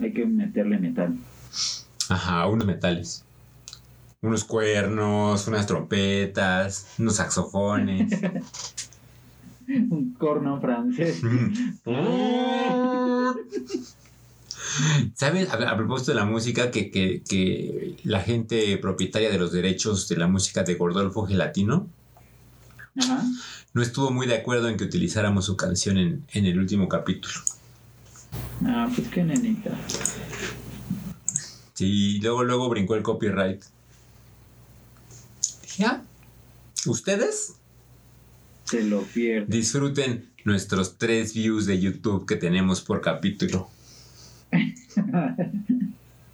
[0.00, 1.16] hay que meterle metal.
[2.08, 3.24] Ajá, unos metales.
[4.22, 8.10] Unos cuernos, unas trompetas, unos saxofones.
[9.68, 11.20] Un corno francés.
[15.14, 15.48] ¿Sabes?
[15.50, 20.08] A, a propósito de la música, que, que- que la gente propietaria de los derechos
[20.08, 21.88] de la música de Gordolfo Gelatino
[22.98, 23.24] Ajá.
[23.74, 27.34] no estuvo muy de acuerdo en que utilizáramos su canción en, en el último capítulo.
[28.64, 29.70] Ah, pues qué nenita.
[31.74, 33.62] Sí, luego, luego brincó el copyright.
[35.84, 36.00] "Ah,
[36.86, 37.54] Ustedes
[38.64, 39.46] Se lo pierde.
[39.54, 43.68] disfruten nuestros tres views de YouTube que tenemos por capítulo.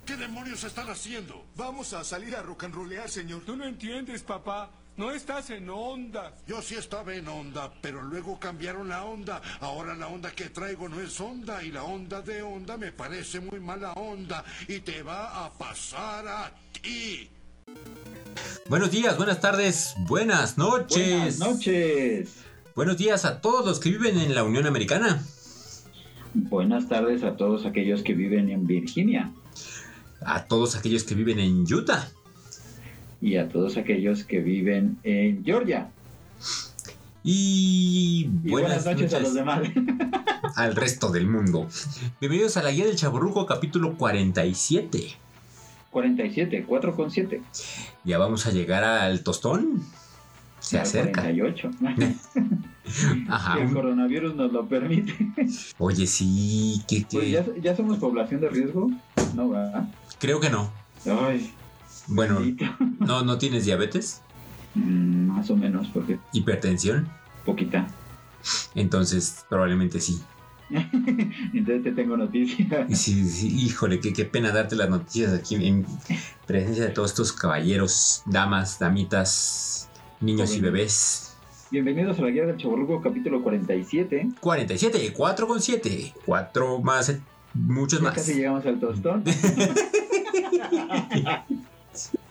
[0.07, 1.45] ¿Qué demonios están haciendo?
[1.57, 3.43] Vamos a salir a rock and rollear, señor.
[3.45, 4.71] Tú no entiendes, papá.
[4.96, 6.34] No estás en onda.
[6.46, 9.41] Yo sí estaba en onda, pero luego cambiaron la onda.
[9.60, 13.41] Ahora la onda que traigo no es onda y la onda de onda me parece
[13.41, 17.30] muy mala onda y te va a pasar a ti.
[18.68, 21.38] Buenos días, buenas tardes, buenas noches.
[21.38, 22.34] Buenas noches.
[22.74, 25.23] Buenos días a todos los que viven en la Unión Americana.
[26.34, 29.30] Buenas tardes a todos aquellos que viven en Virginia
[30.23, 32.09] A todos aquellos que viven en Utah.
[33.23, 35.88] Y a todos aquellos que viven en Georgia.
[37.24, 39.60] Y Y buenas, buenas, noches, a los demás.
[40.56, 41.68] al resto del mundo.
[42.20, 45.12] Bienvenidos a la guía del Chaburruco, capítulo 47.
[45.93, 47.40] 47, 4 con 7.
[48.04, 49.82] Ya vamos a llegar al tostón.
[50.59, 51.23] Se acerca.
[51.23, 51.70] 48.
[53.28, 53.59] Ajá.
[53.60, 55.15] el un- coronavirus nos lo permite.
[55.78, 58.90] Oye, sí, que, Pues ya, ya somos población de riesgo.
[59.37, 59.87] No va.
[60.18, 60.73] creo que no.
[61.06, 61.52] Ay,
[62.09, 62.41] Bueno,
[62.99, 64.21] no, no tienes diabetes,
[64.75, 67.06] Mm, más o menos, porque hipertensión,
[67.45, 67.87] poquita.
[68.75, 70.23] entonces probablemente sí.
[70.71, 72.87] Entonces te tengo noticia.
[72.89, 75.84] Y sí, sí, híjole, qué, qué pena darte las noticias aquí en
[76.47, 79.91] presencia de todos estos caballeros, damas, damitas,
[80.23, 80.73] niños y Jóvenes.
[80.73, 81.37] bebés.
[81.71, 84.29] Bienvenidos a la guía del Chaborruco, capítulo 47.
[84.41, 87.15] 47, 4 con 7, 4 más,
[87.53, 88.15] muchos Ya más.
[88.15, 89.23] casi llegamos al tostón.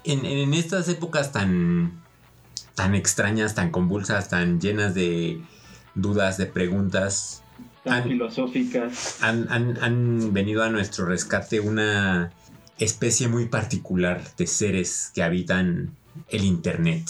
[0.03, 2.01] En, en estas épocas tan,
[2.75, 5.41] tan extrañas, tan convulsas, tan llenas de
[5.95, 7.44] dudas, de preguntas,
[7.84, 9.17] Tan An- filosóficas.
[9.22, 12.31] han, han- han venido a nuestro rescate una
[12.78, 15.95] especie muy particular de seres que habitan
[16.29, 17.07] el Internet.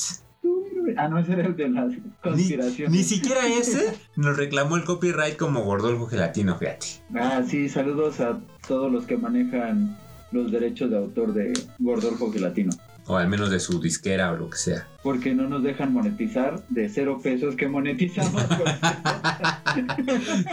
[0.97, 2.91] Ah, no, ese era el de las Ni, conspiraciones.
[2.91, 6.87] ni siquiera ese nos reclamó el copyright como Gordolfo Gelatino, fíjate.
[7.15, 9.97] Ah, sí, saludos a todos los que manejan
[10.31, 12.71] los derechos de autor de Gordolfo Gelatino.
[13.07, 14.87] O al menos de su disquera o lo que sea.
[15.03, 18.43] Porque no nos dejan monetizar de cero pesos que monetizamos.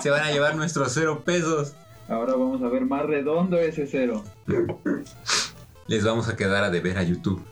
[0.03, 1.75] Se van a llevar nuestros cero pesos.
[2.09, 4.25] Ahora vamos a ver más redondo ese cero.
[5.87, 7.43] Les vamos a quedar a deber a YouTube.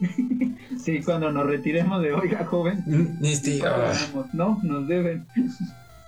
[0.82, 3.16] Sí, cuando nos retiremos de oiga, joven.
[3.22, 4.34] Este, ah, pagamos".
[4.34, 5.26] No, nos deben.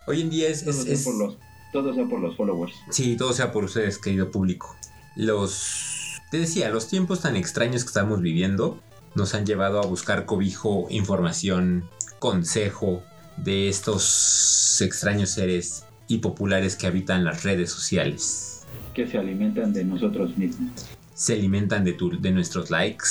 [0.06, 1.38] hoy en día es, Todo es- sea, es- por los,
[1.72, 2.74] todo sea por los followers.
[2.90, 4.74] Sí, todo sea por ustedes, querido público.
[5.16, 6.20] Los.
[6.30, 8.80] Te decía, los tiempos tan extraños que estamos viviendo
[9.14, 11.84] nos han llevado a buscar cobijo, información,
[12.18, 13.02] consejo
[13.36, 18.66] de estos extraños seres y populares que habitan las redes sociales.
[18.94, 20.70] Que se alimentan de nosotros mismos.
[21.14, 23.06] Se alimentan de, tu- de nuestros likes,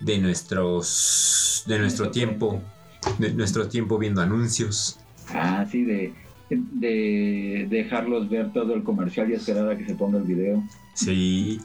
[0.00, 1.64] de nuestros.
[1.66, 2.62] de nuestro tiempo,
[3.18, 4.98] de nuestro tiempo viendo anuncios.
[5.34, 6.14] Ah, sí, de,
[6.48, 10.62] de dejarlos ver todo el comercial y esperar a que se ponga el video.
[10.98, 11.60] Sí,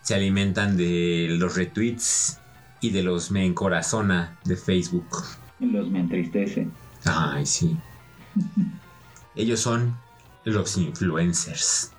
[0.00, 2.40] se alimentan de los retweets
[2.80, 5.06] y de los me encorazona de Facebook.
[5.60, 6.68] Los me entristece.
[7.04, 7.76] Ay, sí.
[9.34, 9.96] Ellos son
[10.44, 11.92] los influencers.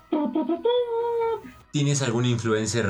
[1.70, 2.86] ¿Tienes algún influencer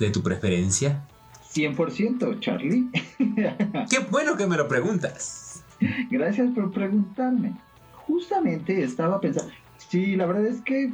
[0.00, 1.06] de tu preferencia?
[1.54, 2.90] 100%, Charlie.
[3.90, 5.62] Qué bueno que me lo preguntas.
[6.10, 7.54] Gracias por preguntarme.
[7.92, 9.52] Justamente estaba pensando.
[9.76, 10.92] Sí, la verdad es que.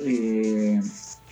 [0.00, 0.80] Eh,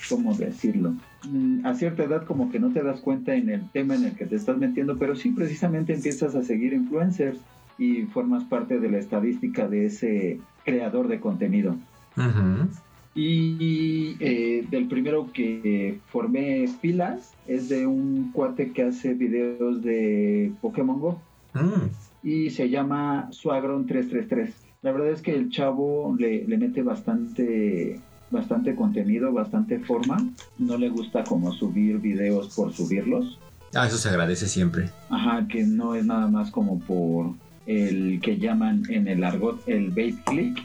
[0.09, 0.95] ¿Cómo decirlo?
[1.31, 4.15] Mm, A cierta edad, como que no te das cuenta en el tema en el
[4.17, 7.39] que te estás metiendo, pero sí, precisamente empiezas a seguir influencers
[7.79, 11.77] y formas parte de la estadística de ese creador de contenido.
[12.17, 12.69] Ujú.
[13.15, 20.53] Y eh, del primero que formé filas es de un cuate que hace videos de
[20.61, 21.21] Pokémon Go
[21.55, 22.27] Mm.
[22.27, 24.55] y se llama Suagron 333.
[24.81, 28.01] La verdad es que el chavo le, le mete bastante
[28.33, 30.17] bastante contenido, bastante forma.
[30.59, 33.39] No le gusta como subir videos por subirlos.
[33.75, 34.91] Ah, eso se agradece siempre.
[35.11, 37.33] Ajá, que no es nada más como por
[37.67, 40.61] el que llaman en el argot el bait click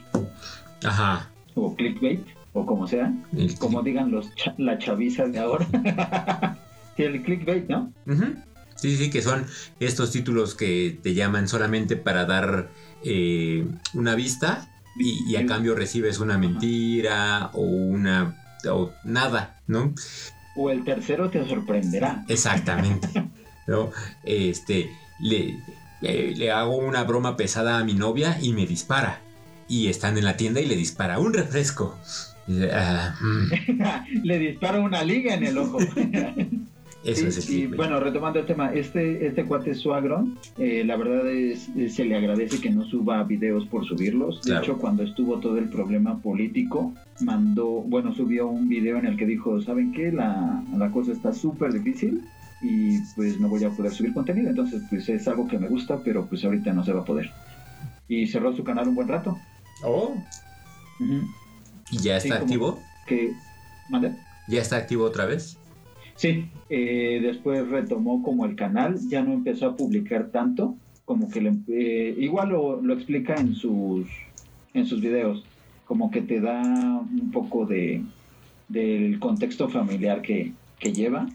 [0.84, 1.30] Ajá.
[1.54, 2.22] o clickbait
[2.54, 5.68] o como sea, El como digan los cha- la chaviza de ahora.
[6.98, 7.92] sí, el clickbait, ¿no?
[8.76, 9.46] Sí, sí, que son
[9.80, 12.70] estos títulos que te llaman solamente para dar
[13.04, 14.68] eh, una vista
[15.00, 18.36] y, y a cambio recibes una mentira o una
[18.70, 19.94] o nada, ¿no?
[20.56, 22.24] O el tercero te sorprenderá.
[22.28, 23.08] Exactamente.
[23.68, 23.92] ¿no?
[24.24, 24.90] Este,
[25.20, 25.60] le,
[26.02, 29.22] eh, le hago una broma pesada a mi novia y me dispara.
[29.68, 31.98] Y están en la tienda y le dispara un refresco.
[32.72, 35.78] "Ah, mm, Le dispara una liga en el ojo.
[37.08, 40.28] eso Sí, es y bueno, retomando el tema, este, este cuate Suagro,
[40.58, 44.42] eh, la verdad es, es- se le agradece que no suba videos por subirlos.
[44.44, 49.18] De hecho, cuando estuvo todo el problema político, mandó, bueno, subió un video en el
[49.18, 50.12] que dijo, ¿saben qué?
[50.12, 52.24] La, la cosa está súper difícil
[52.62, 54.50] y pues no voy a poder subir contenido.
[54.50, 57.32] Entonces, pues es algo que me gusta, pero pues ahorita no se va a poder.
[58.08, 59.38] Y cerró su canal un buen rato.
[59.84, 60.16] Oh.
[61.92, 62.80] ¿Y ya está activo?
[63.06, 63.32] Que,
[63.90, 64.14] ¿mande?
[64.48, 65.58] ¿Ya está activo otra vez?
[66.18, 71.42] Sí, eh, después retomó como el canal, ya no empezó a publicar tanto, como que
[71.42, 74.10] le, eh, igual lo, lo explica en sus
[74.74, 75.50] en sus videos,
[75.84, 78.06] como que te da un poco de
[78.68, 81.32] del contexto familiar que, que lleva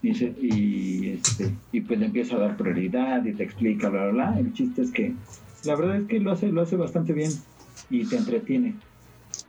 [0.00, 4.04] y, se- y, este, y pues le empieza a dar prioridad y te explica, bla,
[4.10, 4.40] bla, bla.
[4.40, 5.18] El chiste es que
[5.62, 7.44] la verdad es que lo hace, lo hace bastante bien
[7.90, 8.80] y te entretiene.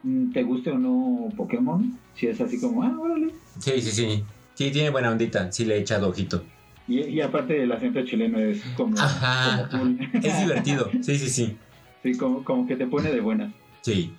[0.03, 3.35] Mm, Te guste o no Pokémon, si es así como, ah, órale.
[3.59, 4.25] Sí, sí, sí.
[4.55, 5.51] Sí, tiene buena ondita.
[5.51, 6.43] Sí, le he echado ojito.
[6.87, 10.09] Y, y aparte el acento chileno es como, Ajá, como cool.
[10.23, 10.89] Es divertido.
[11.01, 11.57] Sí, sí, sí.
[12.03, 13.53] Sí, como, como que te pone de buenas.
[13.81, 14.13] Sí.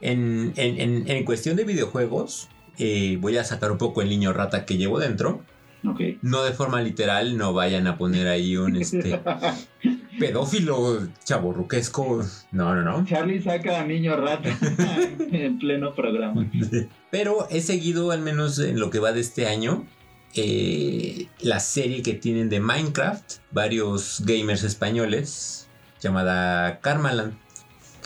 [0.00, 2.48] En, en- en- en cuestión de videojuegos,
[2.78, 5.42] eh, voy a sacar un poco el niño rata que llevo dentro.
[5.86, 6.00] Ok.
[6.22, 9.20] No de forma literal, no vayan a poner ahí un este
[10.18, 12.22] pedófilo chaborruquesco.
[12.52, 13.04] No, no, no.
[13.04, 14.56] Charlie saca a niño rata
[15.32, 16.46] en pleno programa.
[17.10, 19.84] Pero he seguido, al menos en lo que va de este año,
[20.34, 25.68] eh, la serie que tienen de Minecraft, varios gamers españoles,
[26.00, 27.34] llamada Karmaland,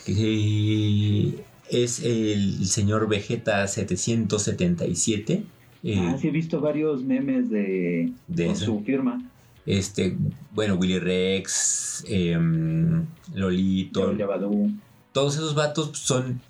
[0.05, 5.45] que es el señor Vegeta 777.
[5.83, 8.65] eh, Ah, sí he visto varios memes de, De con eso.
[8.67, 9.30] su firma.
[9.67, 10.17] Este,
[10.53, 14.13] bueno, Willy Rex, em, Lolito,
[15.13, 16.41] todos esos vatos son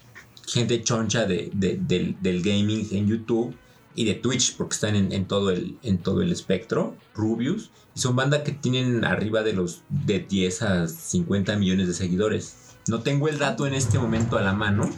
[0.46, 3.54] gente choncha de, de- del, del gaming en YouTube
[3.94, 8.00] y de Twitch, porque están en, en todo, el, en todo el espectro, Rubius, y
[8.00, 12.76] son banda que tienen arriba de los de 10 a 50 millones de seguidores.
[12.88, 14.88] No tengo el dato en este momento a la mano,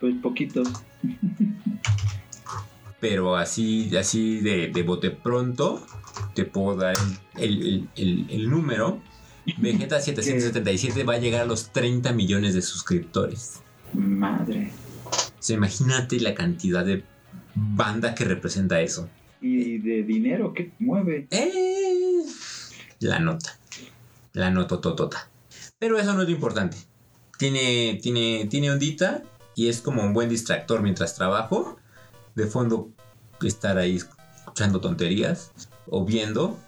[0.00, 0.68] Pues poquitos.
[3.00, 5.84] pero así, así de, de bote pronto
[6.34, 6.94] te puedo dar
[7.36, 9.00] el, el- el- el número.
[9.58, 13.60] Vegeta 777 va a llegar a los 30 millones de suscriptores.
[13.94, 14.70] Madre.
[15.06, 17.02] O sea, imagínate la cantidad de
[17.54, 19.08] banda que representa eso.
[19.40, 21.26] Y de dinero que mueve.
[21.30, 22.22] Eh,
[23.00, 23.58] la nota.
[24.34, 25.28] La nota totota.
[25.78, 26.76] Pero eso no es lo importante.
[27.38, 29.22] Tiene, tiene, tiene ondita
[29.56, 31.78] y es como un buen distractor mientras trabajo.
[32.34, 32.90] De fondo,
[33.42, 35.50] estar ahí escuchando tonterías
[35.88, 36.58] o viendo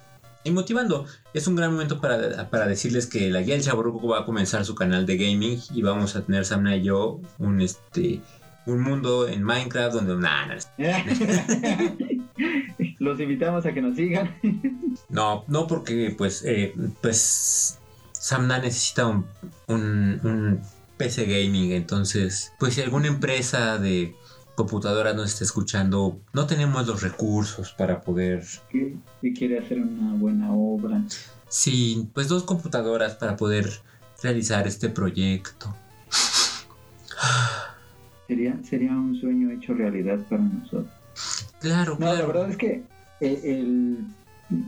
[0.45, 1.07] y motivando.
[1.35, 4.65] Es un gran momento para, para decirles que la guía del Chaborruco va a comenzar
[4.65, 8.21] su canal de gaming y vamos a tener Samna y yo un, este,
[8.67, 10.17] un mundo en Minecraft donde...
[10.17, 10.57] Nah, nah,
[12.99, 14.35] Los invitamos a que nos sigan.
[15.09, 17.79] No, no porque pues, eh, pues
[18.13, 19.27] Samna necesita un,
[19.67, 20.61] un, un
[20.97, 24.15] PC gaming, entonces pues si alguna empresa de
[24.67, 28.45] computadoras nos está escuchando, no tenemos los recursos para poder...
[28.71, 31.03] que quiere hacer una buena obra.
[31.49, 33.69] Sí, pues dos computadoras para poder
[34.23, 35.75] realizar este proyecto.
[38.29, 40.87] Sería, sería un sueño hecho realidad para nosotros.
[41.61, 42.27] Claro, No, la claro.
[42.29, 42.83] verdad es que
[43.21, 43.99] eh, el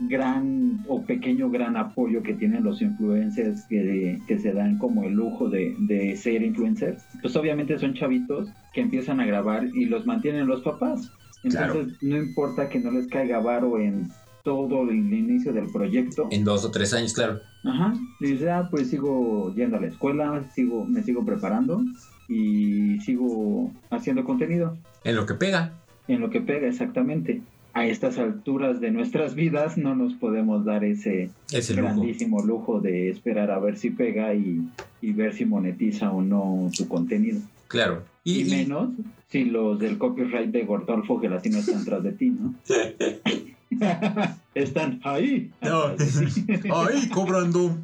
[0.07, 5.13] gran o pequeño gran apoyo que tienen los influencers que, que se dan como el
[5.13, 10.05] lujo de, de ser influencers, pues obviamente son chavitos que empiezan a grabar y los
[10.05, 11.09] mantienen los papás.
[11.43, 14.11] Entonces no importa que no les caiga varo en
[14.43, 16.27] todo el inicio del proyecto.
[16.29, 17.39] En dos o tres años, claro.
[17.63, 17.93] Ajá.
[18.19, 21.81] Y dice, ah, pues sigo yendo a la escuela, sigo, me sigo preparando
[22.27, 25.71] y sigo haciendo contenido En lo que pega.
[26.07, 27.41] en lo que pega exactamente.
[27.73, 31.29] A estas alturas de nuestras vidas no nos podemos dar ese
[31.75, 34.61] grandísimo lujo de esperar a ver si pega y,
[35.01, 37.39] y ver si monetiza o no tu contenido.
[37.67, 38.03] Claro.
[38.25, 38.89] Y, Y, y- menos
[39.29, 42.53] si los del copyright de Gordolfo Gelatino están tras de ti, ¿no?
[44.55, 45.51] están ahí.
[45.61, 45.83] No.
[46.73, 47.77] ¡Ay, cobrando!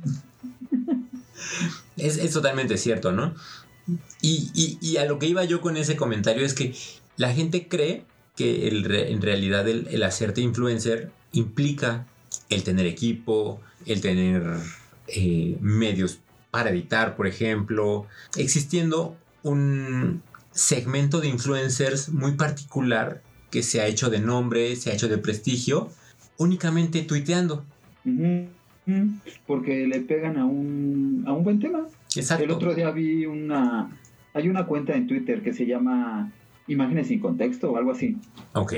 [1.98, 3.34] Es, es totalmente cierto, ¿no?
[4.22, 6.74] Y, y- y a lo que iba yo con ese comentario es que
[7.18, 8.06] la gente cree
[8.36, 12.06] que el re- en realidad el, el hacerte influencer implica
[12.50, 14.44] el tener equipo, el tener
[15.08, 16.20] eh, medios
[16.52, 18.06] para editar, por ejemplo,
[18.38, 20.22] existiendo un
[20.52, 25.18] segmento de influencers muy particular que se ha hecho de nombre, se ha hecho de
[25.18, 25.90] prestigio,
[26.38, 27.66] únicamente tuiteando.
[29.46, 31.88] Porque le pegan a un, a un buen tema.
[32.16, 32.44] Exacto.
[32.44, 33.90] El otro día vi una...
[34.34, 36.32] Hay una cuenta en Twitter que se llama
[36.68, 38.16] Imágenes sin contexto o algo así.
[38.54, 38.74] Ok.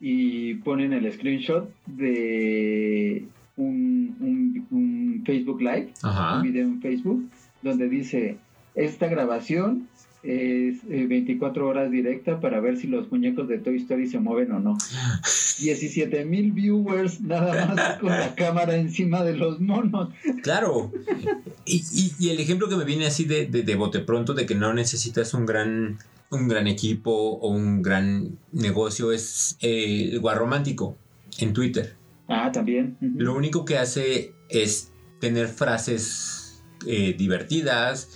[0.00, 3.26] Y ponen el screenshot de
[3.56, 6.36] un, un- un Facebook Live, Ajá.
[6.38, 7.28] un video en Facebook,
[7.62, 8.38] donde dice,
[8.74, 9.86] esta grabación
[10.22, 14.52] es eh, 24 horas directa para ver si los muñecos de Toy Story se mueven
[14.52, 14.76] o no.
[15.60, 20.08] 17 mil viewers nada más con la cámara encima de los monos.
[20.42, 20.90] Claro.
[21.64, 24.46] Y, y- y el ejemplo que me viene así de, de, de bote pronto de
[24.46, 25.98] que no necesitas un gran,
[26.30, 30.96] un gran equipo o un gran negocio es eh, el guarromántico
[31.38, 31.96] en Twitter.
[32.28, 32.96] Ah, también.
[33.00, 38.08] Lo único que hace es tener frases eh, divertidas,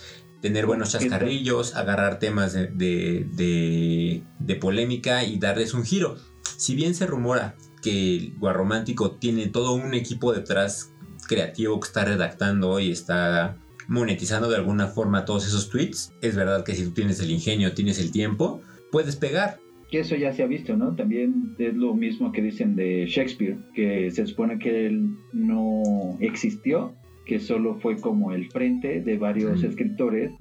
[0.45, 6.17] tener buenos chascarrillos, agarrar temas de, de- de- de polémica y darles un giro.
[6.57, 10.93] Si bien se rumora que el Guarromántico tiene todo un equipo detrás
[11.27, 16.63] creativo que está redactando y está monetizando de alguna forma todos esos tweets, es verdad
[16.63, 18.61] que si tú tienes el ingenio, tienes el tiempo,
[18.91, 19.57] puedes pegar.
[19.89, 20.95] Que eso ya se ha visto, ¿no?
[20.95, 26.93] También es lo mismo que dicen de Shakespeare, que se supone que él no existió,
[27.25, 30.31] que solo fue como el frente de varios escritores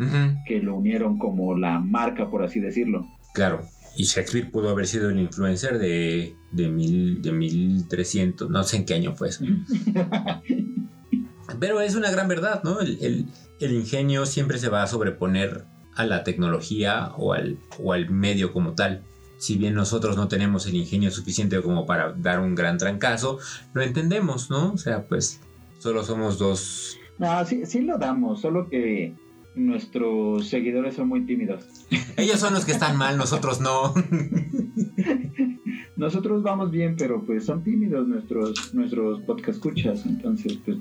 [0.47, 3.07] que lo unieron como la marca, por así decirlo.
[3.33, 3.63] Claro.
[3.97, 8.85] Y Shakespeare pudo haber sido el influencer de, de, mil, de 1300, no sé en
[8.87, 9.45] qué año fue eso.
[11.61, 12.81] Pero es una gran verdad, ¿no?
[12.81, 13.27] El, el-
[13.61, 15.65] el ingenio siempre se va a sobreponer
[15.95, 19.05] a la tecnología o al, o al medio como tal.
[19.39, 23.39] Si bien nosotros no tenemos el ingenio suficiente como para dar un gran trancazo,
[23.73, 24.73] lo entendemos, ¿no?
[24.73, 25.41] O sea, pues
[25.85, 26.99] solo somos dos.
[27.19, 29.15] No, sí, sí lo damos, solo que
[29.55, 31.63] nuestros seguidores son muy tímidos.
[32.17, 33.93] Ellos son los que están mal, nosotros no.
[35.97, 40.79] Nosotros vamos bien, pero pues son tímidos nuestros nuestros podcast escuchas, entonces pues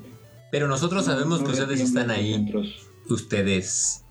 [0.50, 2.32] Pero nosotros sabemos no que ustedes están ahí.
[2.32, 2.88] centros.
[3.10, 4.06] Ustedes,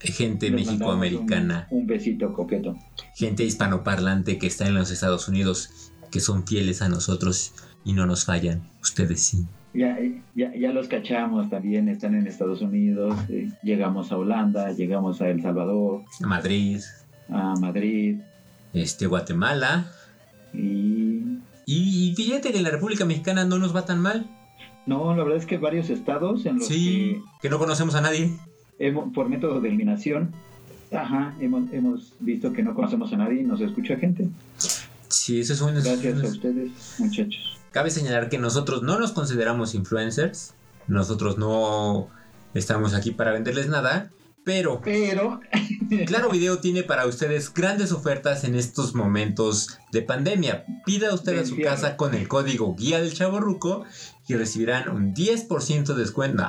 [0.00, 1.68] gente mexicoamericana.
[1.70, 2.74] Un, un besito coqueto.
[3.14, 7.52] gente hispanoparlante que está en los Estados Unidos, que son fieles a nosotros
[7.84, 8.66] y no nos fallan.
[8.80, 9.46] Ustedes sí.
[9.78, 9.96] Ya,
[10.34, 15.28] ya, ya los cachamos también, están en Estados Unidos, eh, llegamos a Holanda, llegamos a
[15.28, 16.80] El Salvador, Madrid,
[17.28, 18.16] a Madrid
[18.72, 19.90] este, Guatemala.
[20.52, 21.38] y...
[21.70, 24.26] Y, y fíjate que en la República Mexicana no nos va tan mal.
[24.86, 28.32] No, la verdad es que varios estados en los Sí, que no conocemos a nadie.
[28.78, 30.32] hemos- por método de eliminación,
[30.90, 34.28] ajá, hemos, hemos visto que no conocemos a nadie y nos escucha gente.
[35.08, 35.74] Sí, eso es un...
[35.74, 37.57] Gracias a ustedes, muchachos.
[37.78, 40.52] Cabe señalar que nosotros no nos consideramos influencers.
[40.88, 42.08] Nosotros no
[42.52, 44.10] estamos aquí para venderles nada.
[44.42, 45.38] Pero Pero,
[46.06, 50.64] Claro Video tiene para ustedes grandes ofertas en estos momentos de pandemia.
[50.84, 53.84] Pida usted a su casa con el código Guía del Chaborruco
[54.26, 56.48] y recibirán un 10% de descuento.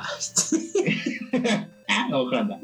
[2.12, 2.60] ojalá.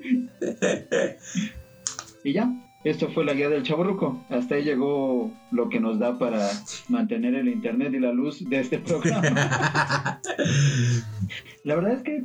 [2.24, 4.24] Y ya, esto fue la guía del chaborruco.
[4.30, 6.48] Hasta ahí llegó lo que nos da para
[6.88, 9.22] mantener el internet y la luz de este programa.
[11.64, 12.22] La verdad es que,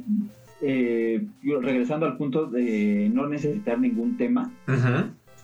[0.62, 4.52] eh, regresando al punto de no necesitar ningún tema,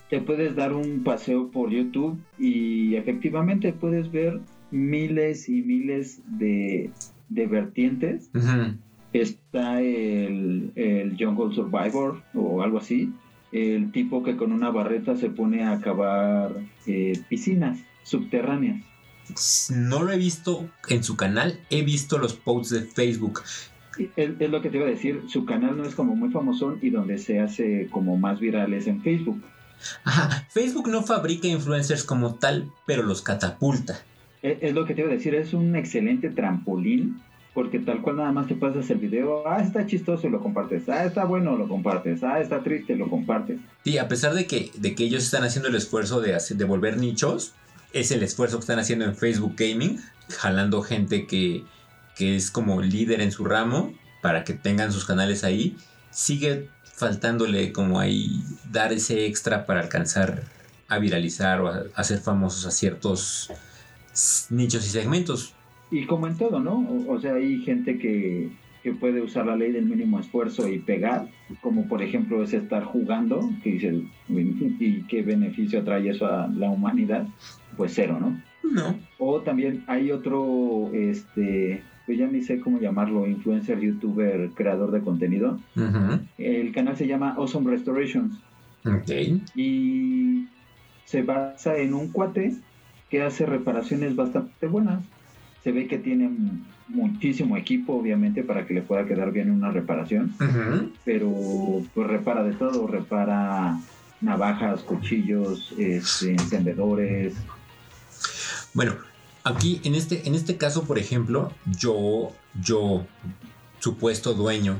[0.08, 6.92] te puedes dar un paseo por YouTube y efectivamente puedes ver miles y miles de,
[7.28, 8.30] de vertientes.
[9.12, 13.12] Está el, el Jungle Survivor o algo así.
[13.52, 16.52] El tipo que con una barreta se pone a cavar
[16.86, 18.82] eh, piscinas subterráneas.
[19.70, 23.42] No lo he visto en su canal, he visto los posts de Facebook.
[24.16, 26.78] Es, es lo que te iba a decir, su canal no es como muy famosón
[26.82, 29.42] y donde se hace como más virales en Facebook.
[30.04, 33.98] Ajá, Facebook no fabrica influencers como tal, pero los catapulta.
[34.42, 37.20] Es, es lo que te iba a decir, es un excelente trampolín
[37.58, 40.88] porque tal cual nada más te pasas el video, ah, está chistoso y lo compartes,
[40.88, 43.58] ah, está bueno, lo compartes, ah, está triste, lo compartes.
[43.82, 46.98] Sí, a pesar de que, de que ellos están haciendo el esfuerzo de, hacer- volver
[46.98, 47.54] nichos,
[47.92, 49.98] es el esfuerzo que están haciendo en Facebook Gaming,
[50.38, 51.64] jalando gente que,
[52.16, 55.76] que es como líder en su ramo para que tengan sus canales ahí.
[56.12, 60.44] Sigue faltándole como ahí dar ese extra para alcanzar
[60.86, 63.50] a viralizar o a hacer famosos a ciertos
[64.48, 65.54] nichos y segmentos.
[65.90, 66.78] Y como en todo, ¿no?
[66.80, 68.50] O, o sea, hay gente que,
[68.82, 71.28] que puede usar la ley del mínimo esfuerzo y pegar,
[71.60, 76.70] como por ejemplo es estar jugando, que dice, ¿y qué beneficio trae eso a la
[76.70, 77.26] humanidad?
[77.76, 78.40] Pues cero, ¿no?
[78.70, 78.98] No.
[79.18, 85.00] O también hay otro, este, pues ya ni sé cómo llamarlo, influencer, youtuber, creador de
[85.00, 85.58] contenido.
[85.74, 86.20] Ujú.
[86.36, 88.34] El canal se llama Awesome Restorations
[88.84, 89.10] Ok.
[89.54, 90.46] y
[91.04, 92.54] se basa en un cuate
[93.10, 95.02] que hace reparaciones bastante buenas.
[95.62, 96.30] Se ve que tiene
[96.88, 100.34] muchísimo equipo, obviamente, para que le pueda quedar bien una reparación,
[101.04, 101.30] pero
[101.94, 103.78] pues repara de todo, repara
[104.20, 107.34] navajas, cuchillos, este, encendedores.
[108.74, 108.96] Bueno,
[109.44, 113.06] aquí en este, en este caso, por ejemplo, yo, yo,
[113.80, 114.76] supuesto dueño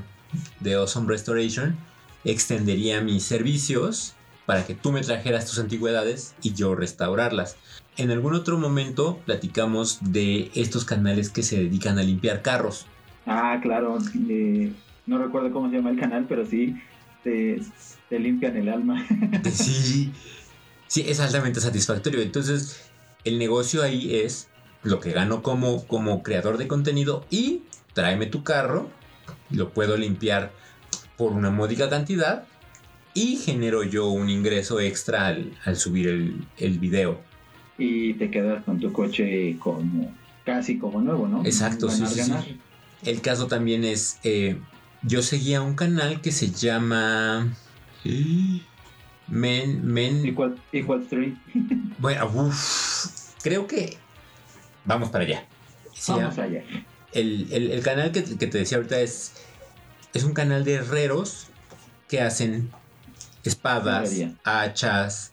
[0.60, 1.76] de Awesome Restoration,
[2.24, 4.14] extendería mis servicios
[4.46, 7.56] para que tú me trajeras tus antigüedades y yo restaurarlas.
[7.98, 12.86] En algún otro momento platicamos de estos canales que se dedican a limpiar carros.
[13.26, 14.72] Ah, claro, eh,
[15.06, 16.76] no recuerdo cómo se llama el canal, pero sí,
[17.24, 17.60] te,
[18.08, 19.04] te limpian el alma.
[19.52, 20.12] Sí,
[20.86, 22.20] sí, es altamente satisfactorio.
[22.20, 22.88] Entonces,
[23.24, 24.48] el negocio ahí es
[24.84, 27.62] lo que gano como, como creador de contenido y
[27.94, 28.88] tráeme tu carro,
[29.50, 30.52] lo puedo limpiar
[31.16, 32.44] por una módica cantidad
[33.12, 37.26] y genero yo un ingreso extra al, al subir el, el video.
[37.78, 40.12] Y te quedas con tu coche como
[40.44, 41.44] casi como nuevo, ¿no?
[41.44, 42.28] Exacto, sí, Ganar, sí, sí.
[42.30, 42.44] ganar.
[43.04, 44.58] El caso también es, eh,
[45.02, 47.52] yo seguía un canal que se llama...
[49.28, 51.34] Men, Men, Equal, Equal Street.
[51.98, 53.96] Bueno, uf, creo que
[54.84, 55.44] vamos para allá.
[55.92, 56.62] Se Vamos allá.
[57.12, 59.32] el, el- el canal que, que te decía ahorita es,
[60.14, 61.48] es un canal de herreros
[62.08, 62.70] que hacen
[63.44, 64.10] espadas,
[64.44, 65.32] hachas,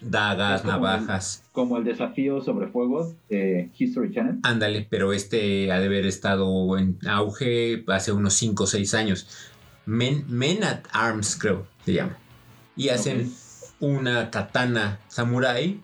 [0.00, 1.44] dagas, como navajas.
[1.52, 4.38] Como el desafío sobre fuegos de History Channel.
[4.42, 9.28] Ándale, pero este ha de haber estado en auge hace unos 5 o 6 años.
[9.86, 12.16] Men, Men at Arms, creo, se llama.
[12.76, 13.32] Y hacen
[13.80, 15.80] una katana samurai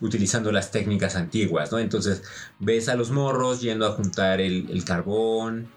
[0.00, 1.78] utilizando las técnicas antiguas, ¿no?
[1.78, 2.22] Entonces
[2.58, 5.68] ves a los morros yendo a juntar el, el carbón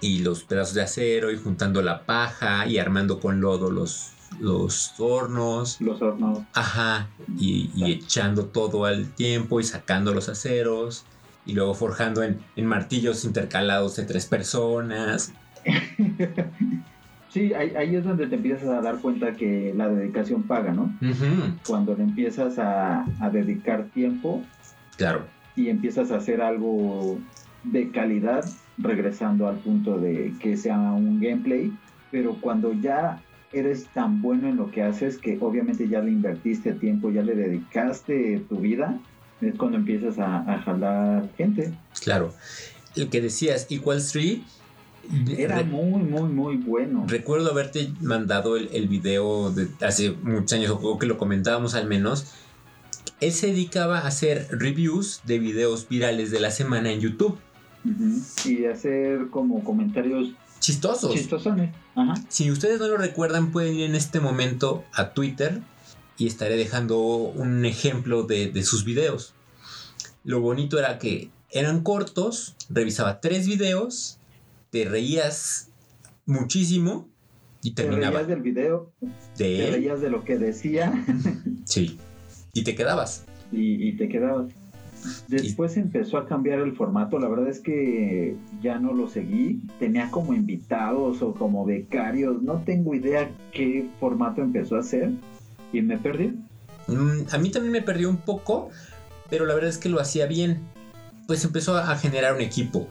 [0.00, 4.94] y los pedazos de acero y juntando la paja y armando con lodo los, los
[4.98, 5.80] hornos.
[5.80, 6.40] Los hornos.
[6.54, 11.04] Ajá, y, y echando todo al tiempo y sacando los aceros
[11.44, 15.32] y luego forjando en, en martillos intercalados de tres personas.
[17.28, 20.94] Sí, ahí, ahí es donde te empiezas a dar cuenta que la dedicación paga, ¿no?
[21.66, 24.42] Cuando le empiezas a, a dedicar tiempo
[24.98, 25.24] Claro,
[25.56, 27.18] y empiezas a hacer algo
[27.64, 28.44] de calidad,
[28.76, 31.72] regresando al punto de que sea un gameplay,
[32.10, 36.72] pero cuando ya eres tan bueno en lo que haces que obviamente ya le invertiste
[36.72, 38.98] tiempo, ya le dedicaste tu vida,
[39.40, 41.72] es cuando empiezas a, a jalar gente.
[42.02, 42.32] claro.
[42.94, 44.40] El que decías, Equal Street,
[45.36, 47.06] Era re- muy, muy, muy bueno.
[47.08, 51.86] recuerdo haberte mandado el, el video de hace muchos años, o que lo comentábamos al
[51.88, 52.34] menos.
[53.20, 57.38] Él se dedicaba a hacer reviews de videos virales de la semana en YouTube.
[58.44, 60.32] Y hacer como comentarios
[60.62, 61.12] Chistosos.
[61.12, 61.74] chistosones.
[61.96, 62.14] Ajá.
[62.28, 65.60] Si ustedes no lo recuerdan, pueden ir en este momento a Twitter
[66.16, 69.34] y estaré dejando un ejemplo de, de sus videos.
[70.24, 74.18] Lo bonito era que eran cortos, revisaba tres videos,
[74.70, 75.68] te reías
[76.26, 77.08] muchísimo
[77.62, 78.92] y Te terminaba reías del video,
[79.36, 80.92] de te reías de lo que decía
[81.64, 81.98] Sí.
[82.52, 83.24] Y te quedabas.
[83.50, 84.52] y, y te quedabas.
[85.28, 90.10] Después empezó a cambiar el formato, la verdad es que ya no lo seguí, tenía
[90.10, 95.10] como invitados o como becarios, no tengo idea qué formato empezó a hacer
[95.72, 96.32] y me perdí.
[96.86, 98.70] Mm, a mí también me perdió un poco,
[99.30, 100.60] pero la verdad es que lo hacía bien.
[101.26, 102.88] Pues empezó a a generar un equipo.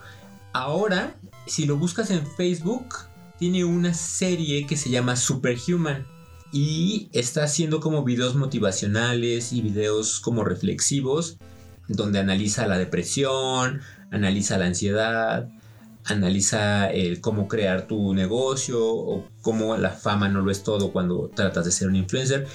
[0.54, 1.15] Ahora,
[1.47, 2.95] si lo buscas en Facebook,
[3.38, 6.06] tiene una serie que se llama Superhuman.
[6.54, 11.38] Y está haciendo como videos motivacionales y videos como reflexivos,
[11.88, 15.50] donde analiza la depresión, analiza la ansiedad,
[16.06, 21.30] analiza el cómo crear tu negocio o cómo la fama no lo es todo cuando
[21.34, 22.48] tratas de ser un influencer.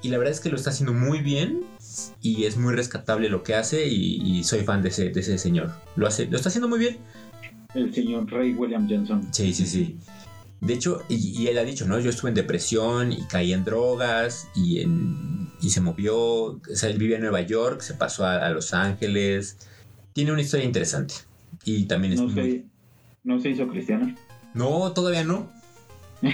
[0.00, 1.64] Y la verdad es que lo está haciendo muy bien
[2.22, 5.38] y es muy rescatable lo que hace y, y soy fan de ese, de ese
[5.38, 5.72] señor.
[5.96, 6.98] Lo, hace, lo está haciendo muy bien.
[7.74, 9.28] El señor Ray William Johnson.
[9.32, 9.98] Sí, sí, sí.
[10.60, 11.98] De hecho, y, y él ha dicho, ¿no?
[12.00, 16.16] Yo estuve en depresión y caí en drogas y, en, y se movió.
[16.16, 19.56] O sea, él vivía en Nueva York, se pasó a, a Los Ángeles.
[20.12, 21.14] Tiene una historia interesante.
[21.64, 22.64] Y también es No muy- se,
[23.24, 24.14] no se hizo cristiano.
[24.54, 25.50] No, todavía no.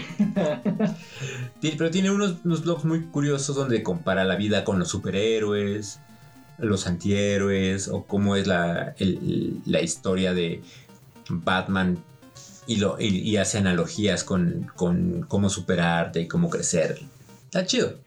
[1.61, 6.01] Pero tiene unos, unos blogs muy curiosos donde compara la vida con los superhéroes,
[6.59, 10.63] los antihéroes, o cómo es la, el- la historia de
[11.29, 11.99] Batman
[12.67, 17.01] y, lo, y, y hace analogías con, con cómo superarte y cómo crecer.
[17.47, 17.99] Está chido.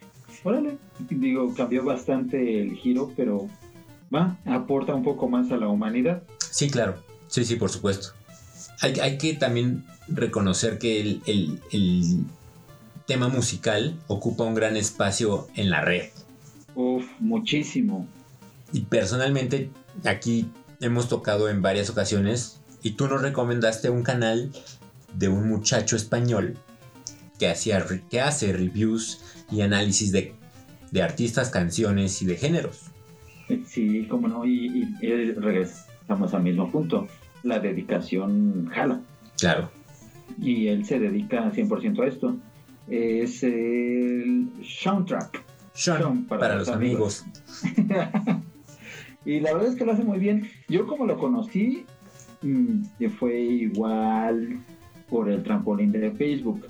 [0.43, 0.77] Órale,
[1.09, 3.47] digo, cambió bastante el giro, pero
[4.13, 6.23] va, aporta un poco más a la humanidad.
[6.51, 6.95] Sí, claro.
[7.27, 8.09] Sí, sí, por supuesto.
[8.81, 12.25] Hay, hay que también reconocer que el, el- el
[13.05, 16.09] tema musical ocupa un gran espacio en la red.
[16.75, 18.07] Uf, muchísimo.
[18.73, 19.71] Y personalmente
[20.05, 24.51] aquí hemos tocado en varias ocasiones y tú nos recomendaste un canal
[25.13, 26.57] de un muchacho español
[27.39, 30.35] que, hacía, que hace reviews y análisis de,
[30.91, 32.91] de artistas, canciones y de géneros.
[33.65, 37.07] Sí, cómo no, y, y, regresamos al mismo punto.
[37.43, 39.01] La dedicación jala.
[39.39, 39.69] Claro.
[40.41, 42.35] Y él se dedica 100% a esto.
[42.89, 45.43] Es el soundtrack.
[45.73, 47.25] Sean, Sean, para, para los los amigos.
[49.27, 50.49] Y la verdad es que lo hace muy bien.
[50.69, 51.85] Yo como lo conocí,
[52.43, 54.59] mm, que fue igual
[55.09, 56.65] por el trampolín de Facebook.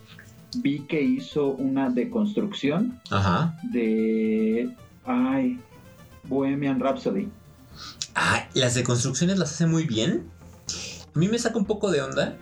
[0.56, 3.60] Vi que hizo una deconstrucción Ajá.
[3.72, 4.70] de...
[5.06, 5.60] Ay,
[6.24, 7.30] Bohemian Rhapsody.
[8.16, 10.30] Ah, las deconstrucciones las hace muy bien.
[11.16, 12.38] A mí me saca un poco de onda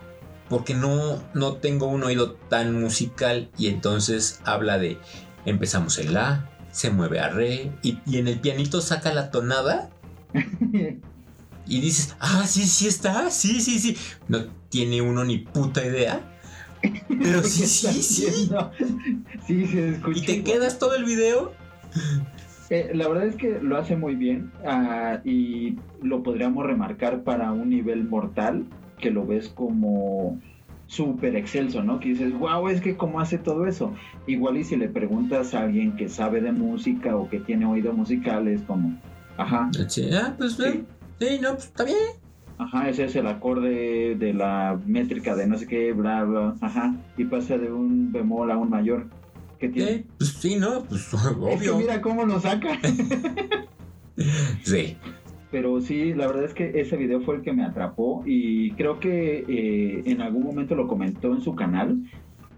[0.49, 4.97] porque no, no tengo un oído tan musical y entonces habla de
[5.45, 9.89] empezamos en la, se mueve a re y, y en el pianito saca la tonada
[11.67, 13.97] y dices, ah, sí, sí está, sí, sí, sí.
[14.27, 16.34] No tiene uno ni puta idea.
[17.07, 18.49] Pero sí, ¿Qué sí, sí.
[19.47, 20.19] Sí, se escucha.
[20.19, 20.53] Y te igual.
[20.53, 21.51] quedas todo el video.
[22.69, 27.51] Eh, la verdad es que lo hace muy bien ah, y lo podríamos remarcar para
[27.51, 28.65] un nivel mortal
[28.99, 30.39] que lo ves como
[30.87, 31.99] súper excelso, ¿no?
[31.99, 33.93] Que dices, wow, es que cómo hace todo eso.
[34.27, 37.93] Igual y si le preguntas a alguien que sabe de música o que tiene oído
[37.93, 38.99] musical, es como,
[39.37, 40.63] ajá, Sí, ah, pues Sí.
[40.63, 40.83] sí.
[41.19, 41.97] sí, no, pues está bien.
[42.57, 46.95] Ajá, ese es el acorde de la métrica de no sé qué, bla, bla, ajá,
[47.17, 49.07] y pasa de un bemol a un mayor.
[49.59, 49.91] ¿Qué tiene?
[49.91, 51.77] Sí, pues sí, no, pues Es que obvio.
[51.77, 52.77] mira cómo lo saca.
[54.63, 54.97] Sí.
[55.51, 58.99] Pero sí, la verdad es que ese video fue el que me atrapó y creo
[58.99, 61.97] que eh, en algún momento lo comentó en su canal.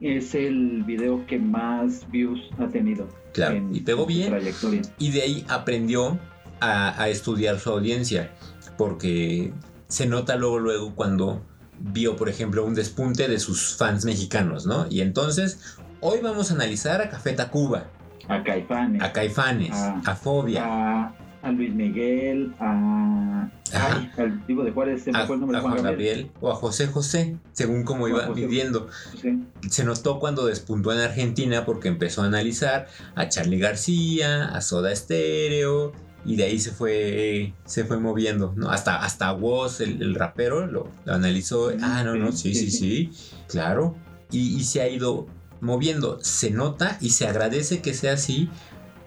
[0.01, 3.07] Es el video que más views ha tenido.
[3.33, 4.29] Claro, en- y pegó bien.
[4.29, 4.81] trayectoria.
[4.99, 6.19] Y de ahí aprendió
[6.59, 8.31] a, a estudiar su audiencia.
[8.77, 9.51] Porque
[9.87, 11.41] se nota luego, luego cuando
[11.79, 14.87] vio, por ejemplo, un despunte de sus fans mexicanos, ¿no?
[14.89, 17.85] Y entonces, hoy vamos a analizar a Café Tacuba,
[18.27, 20.01] A Caifanes, a Caifanes, Ah.
[20.05, 23.49] a Fobia, a, a Luis Miguel, a.
[23.73, 26.49] Ay, al Divo de Juárez, se me a, fue el nombre a Juan Gabriel o
[26.51, 28.41] a José José, según como O a iba José.
[28.41, 28.87] midiendo.
[29.21, 29.43] Sí.
[29.69, 34.95] Se notó cuando despuntó en Argentina porque empezó a analizar a Charlie García, a Soda
[34.95, 35.91] Stereo
[36.27, 38.69] y de ahí se fue se fue moviendo, ¿no?
[38.69, 41.71] Hasta hasta Woz, el, el rapero, lo, lo analizó.
[41.81, 43.11] Ah, no, no, sí, sí, sí,
[43.47, 43.95] claro.
[44.29, 45.25] Y, y se ha ido
[45.61, 46.19] moviendo.
[46.21, 48.49] Se nota y se agradece que sea así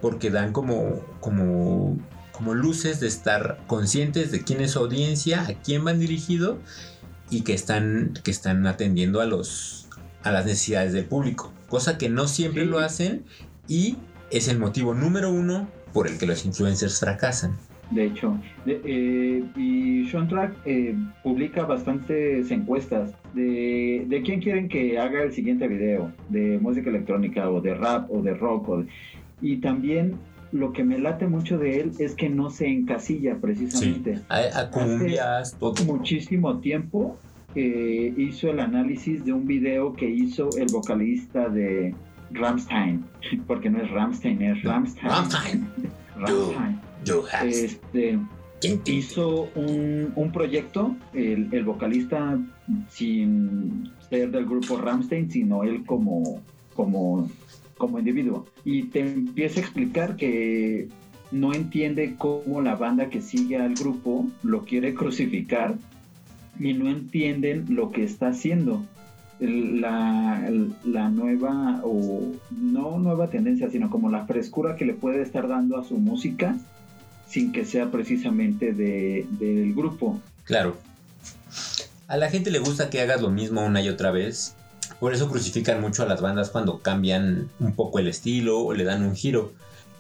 [0.01, 1.97] porque dan como como
[2.33, 6.59] como luces de estar conscientes de quién es su audiencia, a quién van dirigido
[7.29, 9.89] y que están, que están atendiendo a los
[10.23, 11.53] a las necesidades del público.
[11.69, 12.69] Cosa que no siempre Sí.
[12.71, 13.25] lo hacen
[13.69, 13.99] y
[14.31, 17.57] es el motivo número uno por el que los influencers fracasan.
[17.91, 24.97] De hecho, de- eh, y Soundtrack eh, publica bastantes encuestas de, de quién quieren que
[24.99, 28.69] haga el siguiente video, de música electrónica o de rap o de rock.
[28.69, 28.87] o de-
[29.43, 30.15] y también
[30.53, 34.21] lo que me late mucho de él es que no se encasilla precisamente.
[34.29, 35.75] A, a cumbias, todo.
[35.85, 37.19] Muchísimo tiempo
[37.57, 41.95] eh, hizo el análisis de un video que hizo el vocalista de
[42.33, 43.05] Ramstein,
[43.47, 45.69] porque no es Ramstein, es Ramstein.
[47.07, 48.19] You have Este,
[48.87, 52.39] hizo un, un proyecto, el, el vocalista
[52.91, 56.43] sin ser del grupo Ramstein, sino él como,
[56.75, 57.31] como,
[57.79, 58.47] como individuo.
[58.65, 60.89] Y te empieza a explicar que
[61.31, 65.77] no entiende cómo la banda que sigue al grupo lo quiere crucificar
[66.59, 68.85] y no entienden lo que está haciendo.
[69.41, 70.51] La,
[70.85, 75.79] la nueva, o no nueva tendencia, sino como la frescura que le puede estar dando
[75.79, 76.57] a su música
[77.31, 80.21] sin que sea precisamente de, del grupo.
[80.45, 80.77] Claro.
[82.09, 84.57] A la gente le gusta que hagas lo mismo una y otra vez.
[84.99, 88.83] Por eso crucifican mucho a las bandas cuando cambian un poco el estilo o le
[88.83, 89.53] dan un giro.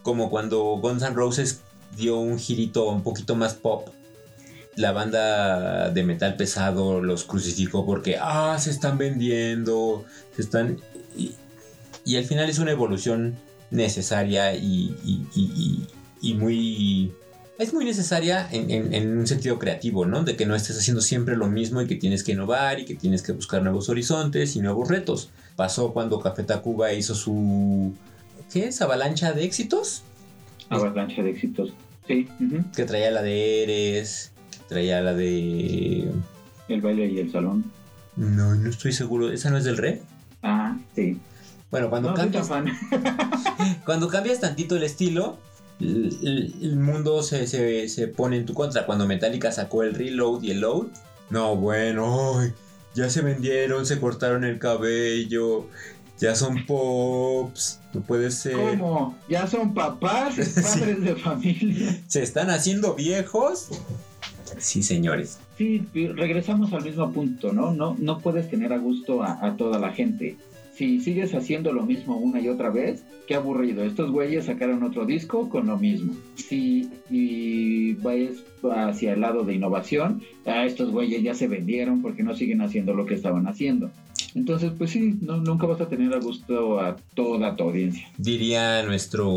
[0.03, 1.62] Como cuando Guns N' Roses
[1.96, 3.88] dio un girito un poquito más pop.
[4.81, 10.79] La banda de metal pesado los crucificó porque, ah, se están vendiendo, se están...
[11.16, 11.33] Y,
[12.05, 13.37] y al final es una evolución
[13.71, 14.97] necesaria y,
[16.35, 17.12] muy
[17.59, 20.25] es muy necesaria en, en- en un sentido creativo, ¿no?
[20.25, 22.95] De que no estés haciendo siempre lo mismo y que tienes que innovar y que
[22.95, 25.29] tienes que buscar nuevos horizontes y nuevos retos.
[25.57, 27.93] Pasó cuando Café Tacuba hizo su...
[28.51, 28.81] ¿Qué es?
[28.81, 30.03] ¿Avalancha de éxitos?
[30.71, 31.75] Avalancha de éxitos.
[32.07, 32.27] Sí.
[32.75, 34.30] Que traía la de Eres,
[34.71, 36.11] traía la de...
[36.69, 37.65] el baile y el salón.
[38.17, 39.31] No, no estoy seguro.
[39.31, 40.01] ¿Esa no es del Re?
[40.43, 41.19] Ah, sí.
[41.71, 42.49] Bueno, cuando No, cambias...
[43.85, 45.39] Cuando cambias tantito el estilo,
[45.81, 48.87] el, mundo se, se- se pone en tu contra.
[48.87, 50.87] Cuando Metallica sacó el reload y el load,
[51.31, 52.41] no, bueno,
[52.95, 55.67] ya se vendieron, se cortaron el cabello,
[56.19, 58.57] ya son pops, no puede ser.
[58.79, 59.17] ¿Cómo?
[59.29, 60.35] ¿Ya son papás?
[60.63, 62.01] ¿Padres de familia?
[62.09, 63.69] ¿Se están haciendo viejos?
[64.59, 65.39] Sí, señores.
[65.57, 67.73] Sí, regresamos al mismo punto, ¿no?
[67.73, 70.37] No, no puedes tener a gusto a, a toda la gente.
[70.75, 73.85] Si sigues haciendo lo mismo una y otra vez, qué aburrido.
[73.85, 76.15] Estos güeyes sacaron otro disco con lo mismo.
[76.37, 78.37] Si y vayas
[78.75, 82.95] hacia el lado de innovación, ah, estos güeyes ya se vendieron porque no siguen haciendo
[82.95, 83.91] lo que estaban haciendo.
[84.35, 88.09] Entonces, pues sí, no, nunca vas a tener a gusto a toda tu audiencia.
[88.17, 89.29] Diría nuestro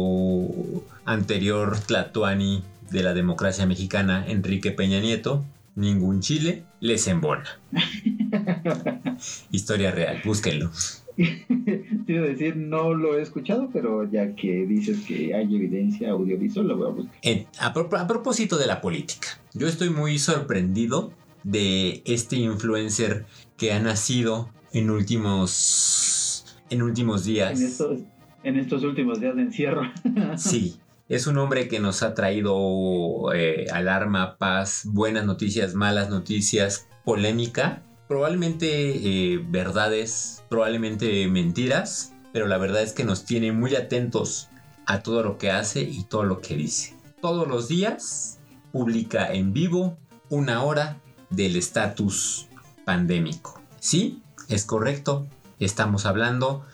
[1.05, 5.43] anterior Tlatuani de la democracia mexicana, Enrique Peña Nieto,
[5.75, 7.59] ningún chile les embona.
[9.51, 10.69] Historia real, búsquenlo.
[11.17, 16.77] A decir, no lo he escuchado, pero ya que dices que hay evidencia audiovisual, lo
[16.77, 17.15] voy a buscar.
[17.59, 21.11] A, a propósito de la política, yo estoy muy sorprendido
[21.43, 23.25] de este influencer
[23.57, 27.59] que ha nacido en últimos, en últimos días.
[27.59, 27.99] En estos,
[28.43, 29.91] en estos últimos días de encierro.
[30.37, 30.77] Sí,
[31.15, 37.83] es un hombre que nos ha traído eh, alarma, paz, buenas noticias, malas noticias, polémica,
[38.07, 44.49] probablemente eh, verdades, probablemente mentiras, pero la verdad es que nos tiene muy atentos
[44.87, 46.95] a todo lo que hace y todo lo que dice.
[47.21, 48.39] Todos los días
[48.71, 49.97] publica en vivo
[50.29, 50.97] una hora
[51.29, 52.47] del estatus
[52.85, 53.61] pandémico.
[53.79, 55.27] Sí, es correcto,
[55.59, 56.65] estamos hablando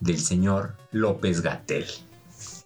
[0.00, 1.86] del señor López Gatel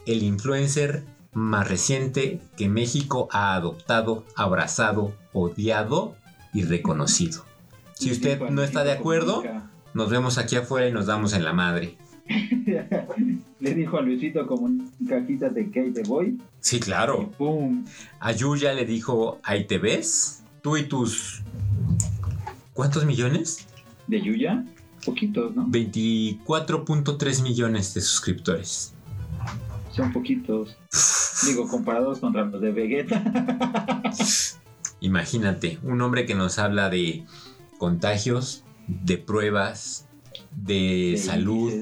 [0.09, 6.17] el influencer más reciente que México ha adoptado, abrazado, odiado
[6.53, 7.45] y reconocido.
[7.95, 9.43] Si usted no está de acuerdo,
[9.95, 11.97] nos vemos aquí afuera y nos damos en la madre.
[13.61, 14.69] Le dijo a Luisito como
[15.09, 16.39] cajita de Kate Boy.
[16.61, 17.31] Sí, claro.
[17.37, 17.85] ¡Pum!
[18.21, 21.43] A Yuya le dijo, ahí te ves, tú y tus...
[22.73, 23.67] ¿Cuántos millones?
[24.07, 24.65] ¿De Yuya?
[25.05, 25.67] Poquitos, ¿no?
[25.67, 28.95] 24.3 millones de suscriptores.
[29.93, 30.77] Son poquitos.
[31.47, 33.23] Digo, comparados contra los de Vegeta.
[35.01, 37.25] Imagínate, un hombre que nos habla de
[37.79, 40.09] contagios, de pruebas,
[40.51, 41.73] de, salud,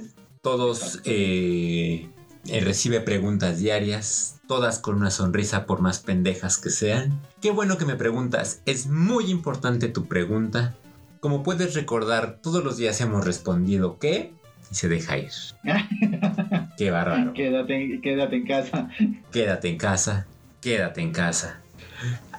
[0.42, 2.08] todos eh,
[2.48, 7.20] eh, recibe preguntas diarias, todas con una sonrisa por más pendejas que sean.
[7.40, 10.76] Qué bueno que me preguntas, es muy importante tu pregunta.
[11.20, 14.34] Como puedes recordar, todos los días hemos respondido que
[14.70, 15.30] y se deja ir.
[16.76, 17.32] Qué bárbaro.
[17.32, 18.88] Quédate, quédate en casa.
[19.32, 20.26] Quédate en casa,
[20.60, 21.60] quédate en casa.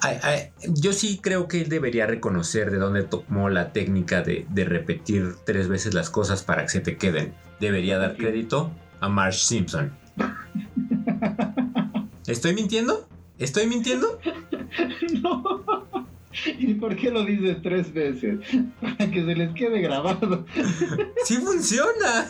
[0.01, 4.45] Ay, ay, yo sí creo que él debería reconocer de dónde tomó la técnica de,
[4.49, 7.33] de repetir tres veces las cosas para que se te queden.
[7.59, 9.91] Debería dar crédito a Marge Simpson.
[12.27, 13.07] ¿Estoy mintiendo?
[13.39, 14.19] ¿Estoy mintiendo?
[15.23, 15.86] no.
[16.59, 18.39] ¿Y por qué lo dices tres veces?
[18.81, 20.45] Para que se les quede grabado.
[21.25, 22.27] ¡Sí funciona!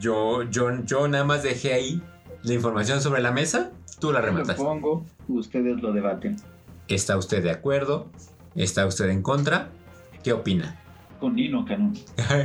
[0.00, 2.02] Yo, yo, yo nada más dejé ahí
[2.42, 3.72] la información sobre la mesa.
[4.00, 4.56] Tú la Lo rematas.
[4.56, 6.36] pongo, ustedes lo debaten.
[6.88, 8.08] ¿Está usted de acuerdo?
[8.54, 9.70] ¿Está usted en contra?
[10.22, 10.80] ¿Qué opina?
[11.20, 11.94] Con Nino Canón.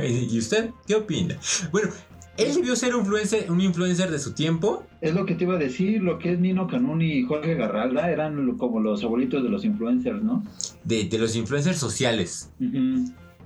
[0.06, 1.36] ¿Y usted qué opina?
[1.70, 1.90] Bueno,
[2.40, 4.84] él debió ser un influencer, un influencer de su tiempo.
[5.00, 8.10] Es lo que te iba a decir, lo que es Nino Canún y Jorge Garralda
[8.10, 10.42] eran como los abuelitos de los influencers, ¿no?
[10.84, 12.50] De, de los influencers sociales.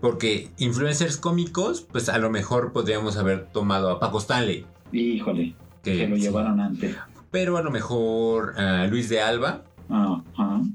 [0.00, 4.66] Porque influencers cómicos, pues a lo mejor podríamos haber tomado a Paco Stanley.
[4.92, 6.22] Híjole, Que, lo sí.
[6.22, 6.96] llevaron antes.
[7.30, 9.64] Pero a lo mejor a Luis de Alba,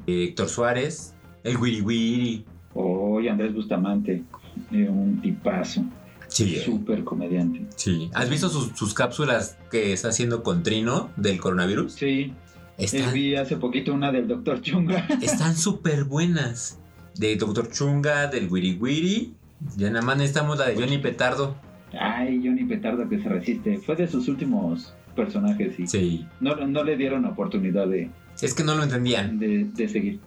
[0.08, 2.46] eh, Héctor Suárez, el Wiri Wiri.
[2.74, 4.24] Oye, Andrés Bustamante,
[4.72, 5.84] eh, un tipazo,
[6.30, 7.66] Sí, eh, súper comediante.
[7.76, 8.10] sí.
[8.14, 11.92] ¿Has visto sus, sus cápsulas que está haciendo con Trino del coronavirus?
[11.94, 12.34] Sí, eh,
[12.78, 14.62] Están vi hace poquito una del Dr.
[14.62, 15.06] Chunga.
[15.22, 16.80] están súper buenas.
[17.16, 19.34] De Doctor Chunga, del Wiri Wiri.
[19.76, 21.58] Ya nada más necesitamos la de Johnny Petardo.
[22.00, 23.78] Ay, Johnny Petardo que se resiste.
[23.80, 26.26] Fue de sus últimos personajes y Sí.
[26.40, 28.10] no, no le dieron oportunidad de,
[28.42, 29.38] Es que no lo entendían.
[29.40, 30.20] de, de seguir.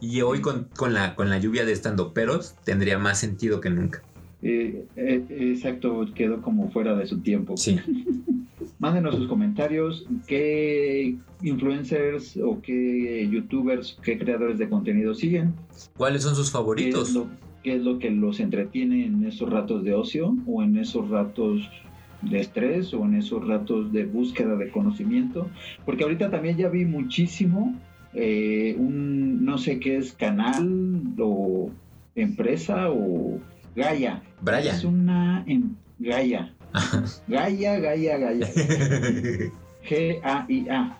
[0.00, 3.70] Y hoy con, con la, con la lluvia de estando peros tendría más sentido que
[3.70, 4.02] nunca.
[4.46, 7.56] Eh, eh, exacto, quedó como fuera de su tiempo.
[7.56, 7.78] Sí.
[8.78, 15.54] Mándenos sus comentarios, qué influencers o qué youtubers, qué creadores de contenido siguen,
[15.96, 17.14] ¿Cuáles son sus qué es favoritos?
[17.14, 17.26] lo,
[17.62, 21.66] qué es lo que los entretiene en esos ratos de ocio o en esos ratos
[22.20, 25.48] de estrés o en esos ratos de búsqueda de conocimiento.
[25.86, 27.74] Porque ahorita también ya vi muchísimo
[28.12, 31.70] eh, un, no sé qué es, canal o
[32.14, 33.40] empresa o
[33.76, 34.22] Gaia.
[34.40, 34.74] Brian.
[34.76, 36.52] Es una em- Gaia.
[37.28, 38.46] Gaia, Gaia, Gaia.
[39.88, 40.98] G-A-I-A.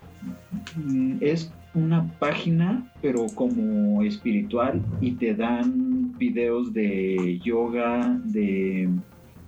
[0.77, 8.89] Mm, Es una página, pero como espiritual, y te dan videos de yoga, de,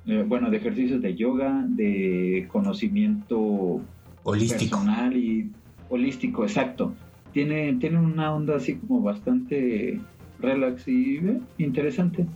[0.07, 3.81] eh, bueno, de ejercicios de yoga, de conocimiento
[4.25, 4.79] Holístico.
[4.79, 5.51] personal y
[5.89, 6.95] holístico, exacto.
[7.33, 10.01] Tiene, tiene una onda así como bastante
[10.41, 12.27] relax y eh, interesante.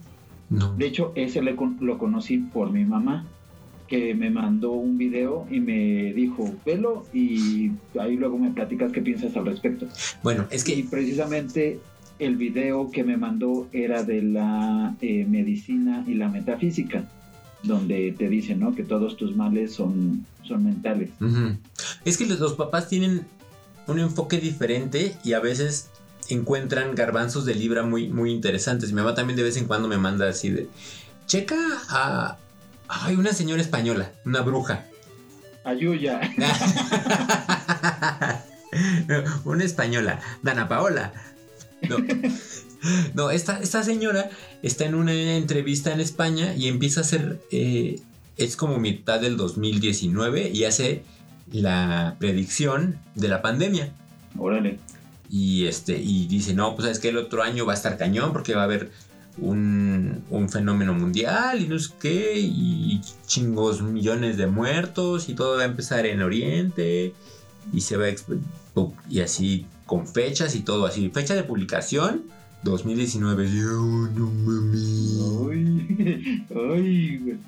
[0.50, 0.74] No.
[0.74, 3.24] De hecho, ese le lo conocí por mi mamá,
[3.90, 9.00] que me mandó un video y me dijo, velo y ahí luego me platicas qué
[9.00, 9.86] piensas al respecto.
[10.22, 11.80] Bueno, es Y que precisamente
[12.20, 17.04] el video que me mandó era de la eh, medicina y la metafísica,
[17.64, 18.74] donde te dicen ¿no?
[18.74, 21.10] que todos tus males son, son mentales.
[22.04, 23.22] Es que los papás tienen
[23.88, 25.90] un enfoque diferente y a veces
[26.34, 28.92] encuentran garbanzos de libra muy, muy interesantes.
[28.92, 30.68] Mi mamá también de vez en cuando me manda así de...
[31.26, 31.56] Checa
[31.88, 32.38] a...
[32.88, 34.86] Hay una señora española, una bruja.
[35.64, 36.20] Ayuya.
[39.44, 41.12] una española, Dana Paola.
[41.88, 41.96] No,
[43.14, 44.30] no esta, esta señora
[44.62, 47.40] está en una entrevista en España y empieza a hacer...
[47.50, 48.00] eh,
[48.40, 51.02] es como mitad del 2019 y hace
[51.52, 53.92] la predicción de la pandemia.
[54.38, 54.78] Órale.
[55.30, 58.32] Y este, y dice, no, pues es que el otro año va a estar cañón
[58.32, 58.90] porque va a haber
[59.38, 65.56] un, un fenómeno mundial y no sé qué, y chingos millones de muertos, y todo
[65.56, 67.14] va a empezar en Oriente,
[67.72, 68.14] y se va a
[69.08, 71.10] y así con fechas y todo así.
[71.10, 72.22] Fecha de publicación
[72.62, 73.48] 2019.
[73.48, 75.18] Y yo, no mames.
[75.50, 77.38] Ay, ay, güey.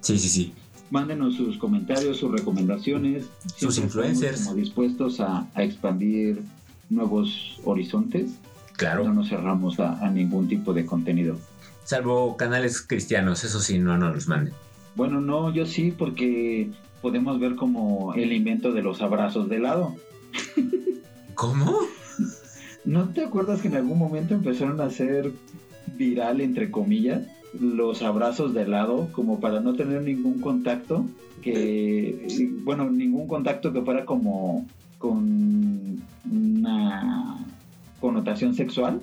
[0.00, 0.52] Sí, sí, sí.
[0.90, 3.26] Mándenos sus comentarios, sus recomendaciones.
[3.56, 4.42] Sus influencers.
[4.42, 6.42] como dispuestos a, a expandir
[6.90, 8.38] nuevos horizontes.
[8.76, 9.04] Claro.
[9.04, 11.36] No nos cerramos a, a ningún tipo de contenido.
[11.84, 14.54] Salvo canales cristianos, eso sí, no nos los manden.
[14.94, 16.70] Bueno, no, yo sí, porque
[17.00, 19.94] podemos ver como el invento de los abrazos de helado.
[21.34, 21.78] ¿Cómo?
[22.84, 25.32] ¿No te acuerdas que en algún momento empezaron a hacer
[25.96, 27.22] viral, entre comillas,
[27.58, 31.06] los abrazos de helado como para no tener ningún contacto?
[31.42, 34.66] Que, bueno, ningún contacto que fuera como
[34.98, 37.36] con una
[38.00, 39.00] connotación sexual,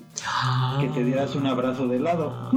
[0.80, 2.50] que te dieras un abrazo de helado.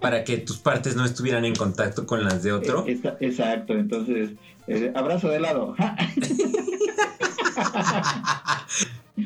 [0.00, 2.84] Para que tus partes no estuvieran en contacto con las de otro.
[2.86, 4.30] Esa- Exacto, entonces,
[4.66, 5.74] eh, abrazo de helado.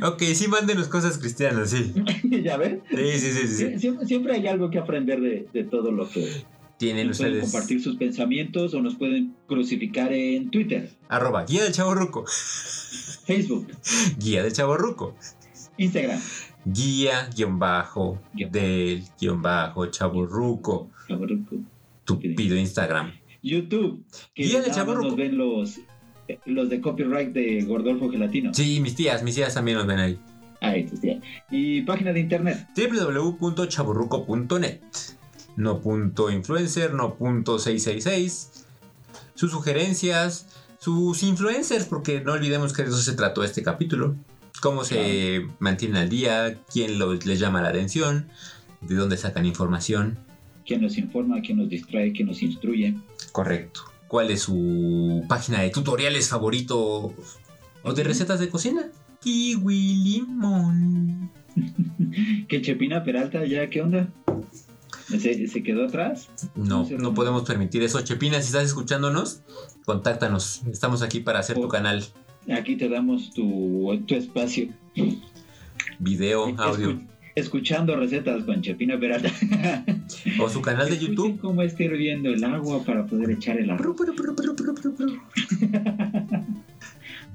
[0.02, 1.92] Ok, sí, mándenos cosas cristianas, sí.
[2.42, 2.80] ¿Ya ves?
[2.90, 3.56] Sí, sí, sí, sí.
[3.78, 3.88] sí.
[3.88, 6.42] Sie- Siempre, hay algo que aprender de, de todo lo que
[6.78, 7.52] Tienen nos pueden ustedes.
[7.52, 12.24] compartir sus pensamientos o nos pueden crucificar en Twitter, Arroba guía del chaborruco.
[13.24, 13.68] Facebook,
[14.18, 15.16] Guía del chaborruco.
[15.76, 16.20] Instagram.
[16.64, 20.90] Guía guion bajo del guion bajo chaborruco.
[22.04, 23.12] Tu pido Instagram.
[23.42, 24.02] YouTube,
[24.34, 25.08] que Guía más Chavorruco.
[25.08, 25.78] nos ven los,
[26.28, 28.54] eh, los de copyright de Gordolfo Gelatino.
[28.54, 30.18] Sí, mis tías, mis tías también nos ven ahí.
[30.60, 31.20] Ahí, tu tía.
[31.50, 32.66] Y página de internet.
[32.74, 34.80] www.chaborruco.net.
[35.56, 38.64] No punto influencer, no punto 666.
[39.34, 40.46] Sus sugerencias,
[40.84, 44.16] sus influencers, porque no olvidemos que de eso se trató este capítulo.
[44.60, 48.28] Cómo se mantienen al día, quién lo- les llama la atención,
[48.82, 50.18] de dónde sacan información.
[50.66, 52.94] Quien nos informa, quien nos distrae, quien nos instruye.
[53.32, 53.80] Correcto.
[54.08, 57.14] ¿Cuál es su página de tutoriales favorito
[57.82, 58.82] o de recetas de cocina?
[59.20, 61.30] Kiwi limón.
[62.48, 64.08] Que Chepina Peralta, ¿ya qué onda?
[65.08, 66.28] ¿Se, se quedó atrás?
[66.54, 67.14] No no.
[67.14, 68.00] podemos permitir eso.
[68.02, 69.40] Chepina, si estás escuchándonos,
[69.84, 70.62] contáctanos.
[70.70, 71.68] Estamos aquí para hacer tu Oh.
[71.68, 72.04] canal.
[72.52, 74.68] Aquí te damos tu, tu espacio.
[75.98, 76.90] Video, audio.
[76.90, 79.30] Escu- escuchando recetas con Chepina Peralta.
[80.40, 81.38] O su canal de YouTube.
[81.40, 83.96] cómo está hirviendo el agua para poder echar el arroz.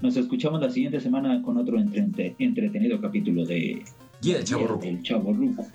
[0.02, 3.84] Nos escuchamos la siguiente semana con otro entre- entretenido capítulo de
[4.43, 4.86] Chavorruco.
[4.86, 5.68] El Chavorruco.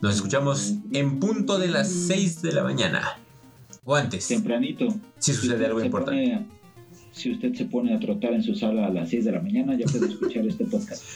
[0.00, 3.02] Nos escuchamos en punto de las 6 de la mañana.
[3.84, 4.88] O antes, Tempranito.
[5.18, 6.22] si sucede algo importante.
[6.22, 6.46] pone-
[7.12, 9.76] si usted se pone a trotar en su sala a las 6 de la mañana,
[9.76, 11.02] ya puede escuchar este podcast.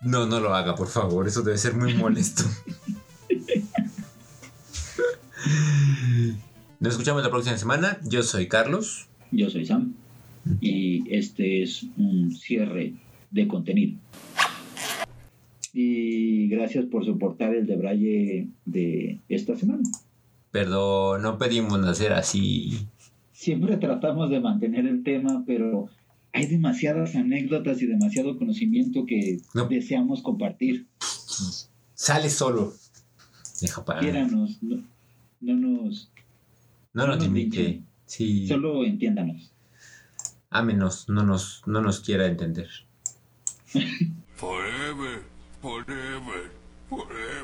[0.00, 1.26] No, no lo haga, por favor.
[1.26, 2.44] Eso debe ser muy molesto.
[6.80, 7.98] Nos escuchamos la próxima semana.
[8.08, 9.08] Yo soy Carlos.
[9.32, 9.94] Yo soy Sam
[10.60, 12.94] y este es un cierre
[13.32, 13.98] de contenido.
[15.74, 19.82] Y gracias por soportar el debraye de esta semana.
[20.50, 22.86] Perdón, no pedimos nacer así.
[23.32, 25.88] Siempre tratamos de mantener el tema, pero
[26.32, 29.66] hay demasiadas anécdotas y demasiado conocimiento que No.
[29.68, 30.86] deseamos compartir.
[31.94, 32.72] Sale solo.
[33.60, 34.00] Deja para.
[34.00, 34.82] Quiéranos, no,
[35.40, 36.10] no nos...
[36.92, 37.82] No nos no nos limite.
[38.06, 38.46] Sí.
[38.48, 39.52] Solo entiéndanos.
[40.50, 42.68] Ámenos, no nos, no nos quiera entender.
[44.34, 45.22] Forever,
[45.60, 46.50] forever,
[46.88, 47.37] forever.